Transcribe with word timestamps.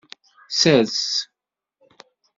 Sers. 0.59 0.97